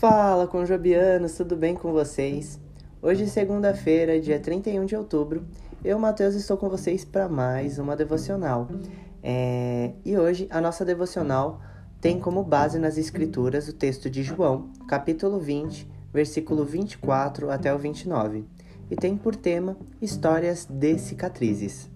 Fala, 0.00 0.46
conjobianos, 0.48 1.34
tudo 1.34 1.56
bem 1.56 1.74
com 1.74 1.92
vocês? 1.92 2.60
Hoje, 3.00 3.26
segunda-feira, 3.28 4.20
dia 4.20 4.40
31 4.40 4.84
de 4.84 4.96
outubro, 4.96 5.46
eu, 5.84 5.98
Matheus, 5.98 6.34
estou 6.34 6.56
com 6.56 6.68
vocês 6.68 7.04
para 7.04 7.28
mais 7.28 7.78
uma 7.78 7.96
devocional. 7.96 8.68
É... 9.22 9.92
E 10.04 10.18
hoje, 10.18 10.48
a 10.50 10.60
nossa 10.60 10.84
devocional 10.84 11.60
tem 12.00 12.18
como 12.18 12.42
base 12.42 12.78
nas 12.78 12.98
Escrituras 12.98 13.68
o 13.68 13.72
texto 13.72 14.10
de 14.10 14.22
João, 14.22 14.68
capítulo 14.88 15.38
20, 15.38 15.88
versículo 16.12 16.64
24 16.64 17.50
até 17.50 17.72
o 17.72 17.78
29, 17.78 18.44
e 18.90 18.96
tem 18.96 19.16
por 19.16 19.36
tema 19.36 19.76
Histórias 20.02 20.66
de 20.68 20.98
Cicatrizes. 20.98 21.88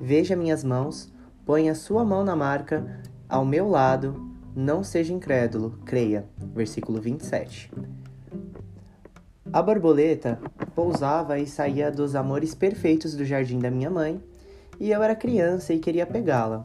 Veja 0.00 0.36
minhas 0.36 0.62
mãos, 0.62 1.12
ponha 1.44 1.74
sua 1.74 2.04
mão 2.04 2.24
na 2.24 2.36
marca, 2.36 3.02
ao 3.28 3.44
meu 3.44 3.68
lado, 3.68 4.33
não 4.54 4.84
seja 4.84 5.12
incrédulo, 5.12 5.78
creia. 5.84 6.24
Versículo 6.54 7.00
27. 7.00 7.70
A 9.52 9.62
borboleta 9.62 10.40
pousava 10.74 11.38
e 11.38 11.46
saía 11.46 11.90
dos 11.90 12.14
amores 12.14 12.54
perfeitos 12.54 13.14
do 13.14 13.24
jardim 13.24 13.58
da 13.58 13.70
minha 13.70 13.90
mãe, 13.90 14.22
e 14.80 14.90
eu 14.90 15.02
era 15.02 15.14
criança 15.14 15.72
e 15.72 15.78
queria 15.78 16.06
pegá-la. 16.06 16.64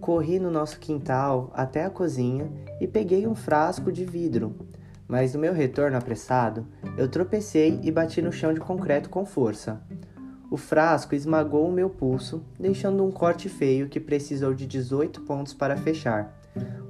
Corri 0.00 0.38
no 0.38 0.50
nosso 0.50 0.78
quintal 0.78 1.50
até 1.54 1.84
a 1.84 1.90
cozinha 1.90 2.50
e 2.80 2.86
peguei 2.86 3.26
um 3.26 3.34
frasco 3.34 3.90
de 3.92 4.04
vidro, 4.04 4.54
mas 5.06 5.34
no 5.34 5.40
meu 5.40 5.52
retorno 5.52 5.96
apressado, 5.96 6.66
eu 6.96 7.08
tropecei 7.08 7.78
e 7.82 7.90
bati 7.90 8.22
no 8.22 8.32
chão 8.32 8.52
de 8.52 8.60
concreto 8.60 9.10
com 9.10 9.24
força. 9.24 9.80
O 10.50 10.56
frasco 10.56 11.14
esmagou 11.14 11.68
o 11.68 11.72
meu 11.72 11.88
pulso, 11.88 12.42
deixando 12.58 13.04
um 13.04 13.10
corte 13.10 13.48
feio 13.48 13.88
que 13.88 13.98
precisou 13.98 14.52
de 14.52 14.66
18 14.66 15.22
pontos 15.22 15.54
para 15.54 15.76
fechar. 15.76 16.38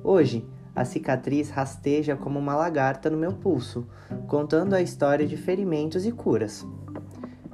Hoje, 0.04 0.44
a 0.74 0.84
cicatriz 0.84 1.48
rasteja 1.50 2.16
como 2.16 2.38
uma 2.38 2.56
lagarta 2.56 3.08
no 3.08 3.16
meu 3.16 3.32
pulso, 3.32 3.86
contando 4.26 4.74
a 4.74 4.82
história 4.82 5.26
de 5.26 5.36
ferimentos 5.36 6.04
e 6.04 6.10
curas. 6.10 6.66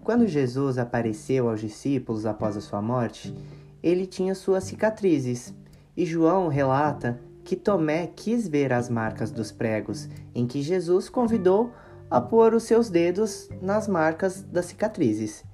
Quando 0.03 0.27
Jesus 0.27 0.79
apareceu 0.79 1.49
aos 1.49 1.61
discípulos 1.61 2.25
após 2.25 2.57
a 2.57 2.61
sua 2.63 2.81
morte, 2.81 3.35
ele 3.83 4.07
tinha 4.07 4.35
suas 4.35 4.65
cicatrizes, 4.65 5.55
e 5.95 6.07
João 6.07 6.49
relata 6.49 7.21
que 7.45 7.55
Tomé 7.55 8.07
quis 8.07 8.49
ver 8.49 8.73
as 8.73 8.89
marcas 8.89 9.31
dos 9.31 9.53
pregos, 9.53 10.09
em 10.35 10.47
que 10.47 10.63
Jesus 10.63 11.11
convidou 11.11 11.73
a 12.11 12.21
pôr 12.21 12.55
os 12.55 12.63
seus 12.63 12.89
dedos 12.89 13.49
nas 13.61 13.87
marcas 13.87 14.43
das 14.43 14.67
cicatrizes. 14.67 15.45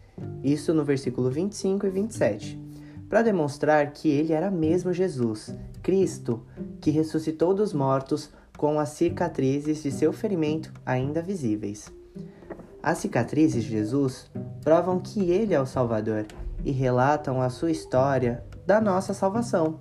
Isso 0.44 0.72
no 0.72 0.84
versículo 0.84 1.28
25 1.28 1.86
e 1.86 1.90
27 1.90 2.73
para 3.08 3.22
demonstrar 3.22 3.92
que 3.92 4.08
ele 4.08 4.32
era 4.32 4.50
mesmo 4.50 4.92
Jesus, 4.92 5.54
Cristo, 5.82 6.42
que 6.80 6.90
ressuscitou 6.90 7.54
dos 7.54 7.72
mortos 7.72 8.30
com 8.56 8.78
as 8.78 8.90
cicatrizes 8.90 9.82
de 9.82 9.90
seu 9.90 10.12
ferimento 10.12 10.72
ainda 10.84 11.20
visíveis. 11.20 11.92
As 12.82 12.98
cicatrizes 12.98 13.64
de 13.64 13.70
Jesus 13.70 14.30
provam 14.62 15.00
que 15.00 15.30
ele 15.30 15.54
é 15.54 15.60
o 15.60 15.66
Salvador 15.66 16.26
e 16.64 16.70
relatam 16.70 17.40
a 17.40 17.50
sua 17.50 17.70
história 17.70 18.44
da 18.66 18.80
nossa 18.80 19.14
salvação. 19.14 19.80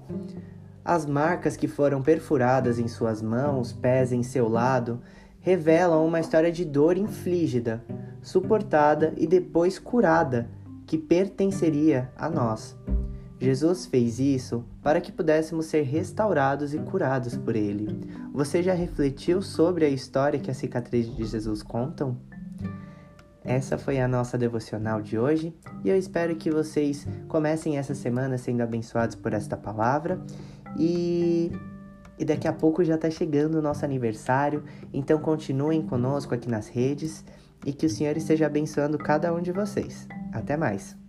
As 0.84 1.06
marcas 1.06 1.56
que 1.56 1.68
foram 1.68 2.02
perfuradas 2.02 2.80
em 2.80 2.88
suas 2.88 3.22
mãos, 3.22 3.72
pés 3.72 4.12
em 4.12 4.24
seu 4.24 4.50
lado, 4.50 5.02
revelam 5.40 6.06
uma 6.06 6.20
história 6.20 6.52
de 6.52 6.66
dor 6.66 6.98
infligida, 6.98 7.84
suportada 8.22 9.14
e 9.18 9.28
depois 9.28 9.78
curada, 9.78 10.50
que 10.86 10.98
pertenceria 10.98 12.12
a 12.18 12.30
nós. 12.30 12.78
Jesus 13.44 13.86
fez 13.86 14.20
isso 14.20 14.64
para 14.82 15.02
que 15.02 15.12
pudéssemos 15.12 15.66
ser 15.66 15.82
restaurados 15.82 16.74
e 16.74 16.80
curados 16.80 17.36
por 17.36 17.58
Ele. 17.58 18.10
Você 18.34 18.64
já 18.64 18.74
refletiu 18.74 19.42
sobre 19.42 19.84
a 19.84 19.90
história 19.90 20.40
que 20.40 20.50
as 20.50 20.56
cicatrizes 20.56 21.14
de 21.14 21.26
Jesus 21.26 21.62
contam? 21.62 22.18
Essa 23.44 23.78
foi 23.78 24.00
a 24.00 24.08
nossa 24.08 24.38
devocional 24.38 25.02
de 25.02 25.20
hoje 25.20 25.54
e 25.84 25.90
eu 25.90 25.98
espero 25.98 26.38
que 26.38 26.50
vocês 26.50 27.06
comecem 27.28 27.78
essa 27.78 27.94
semana 27.94 28.38
sendo 28.38 28.62
abençoados 28.62 29.18
por 29.18 29.34
esta 29.34 29.58
palavra 29.58 30.22
e, 30.80 31.52
e 32.18 32.24
daqui 32.24 32.48
a 32.48 32.54
pouco 32.54 32.82
já 32.82 32.96
está 32.96 33.10
chegando 33.10 33.56
o 33.56 33.62
nosso 33.62 33.84
aniversário, 33.84 34.64
então 34.94 35.20
continuem 35.20 35.82
conosco 35.82 36.34
aqui 36.34 36.50
nas 36.50 36.70
redes 36.70 37.26
e 37.66 37.74
que 37.74 37.88
o 37.88 37.90
Senhor 37.90 38.16
esteja 38.16 38.46
abençoando 38.46 38.98
cada 38.98 39.34
um 39.34 39.42
de 39.42 39.52
vocês. 39.52 40.08
Até 40.32 40.56
mais! 40.56 41.03